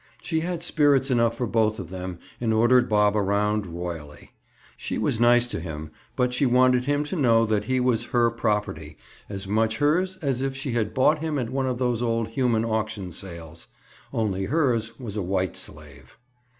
[0.19, 4.31] She had spirits enough for both of them and ordered Bob around royally.
[4.75, 8.31] She was nice to him, but she wanted him to know that he was her
[8.31, 8.97] property,
[9.29, 12.65] as much hers as if she had bought him at one of those old human
[12.65, 13.67] auction sales.
[14.11, 16.17] Only hers was a white slave!